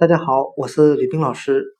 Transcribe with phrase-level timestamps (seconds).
[0.00, 1.76] 大家好，我是吕冰老师。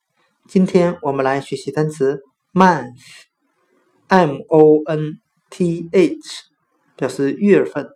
[0.49, 2.21] 今天我们来学习单词
[2.53, 6.19] month，m o n t h，
[6.97, 7.87] 表示月份。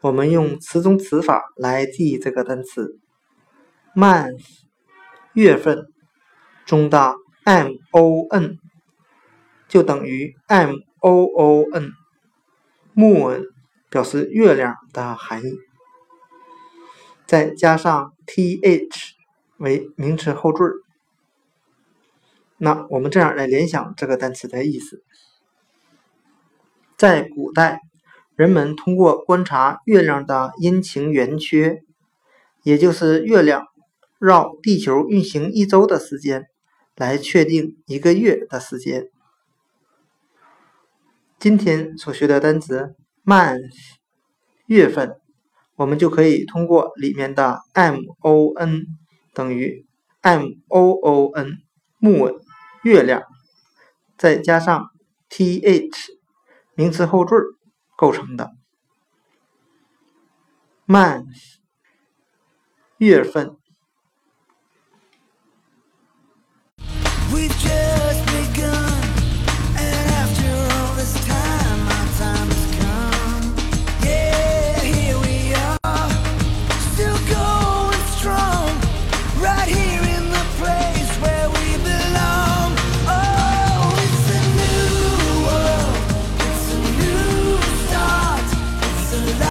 [0.00, 2.98] 我们用词中词法来记忆这个单词
[3.94, 4.42] month，
[5.34, 5.86] 月份
[6.66, 8.58] 中的 m o n
[9.68, 11.64] 就等于 m o o
[12.96, 13.44] n，moon
[13.88, 15.60] 表示月亮的含义。
[17.32, 18.90] 再加上 th
[19.56, 20.70] 为名词后缀
[22.58, 25.02] 那我们这样来联想这个单词的意思。
[26.98, 27.80] 在古代，
[28.36, 31.82] 人们通过观察月亮的阴晴圆缺，
[32.64, 33.66] 也就是月亮
[34.18, 36.44] 绕地球运行一周的时间，
[36.96, 39.08] 来确定一个月的时间。
[41.38, 42.94] 今天所学的单词
[43.24, 43.72] month，
[44.66, 45.21] 月份。
[45.76, 48.82] 我们就可以通过里面的 m o n
[49.32, 49.86] 等于
[50.20, 51.58] M O O N
[51.98, 52.40] 木
[52.82, 53.22] 月亮，
[54.16, 54.90] 再加上
[55.28, 56.12] t h
[56.74, 57.36] 名词后缀
[57.96, 58.50] 构成的
[60.86, 61.26] month
[62.98, 63.56] 月份。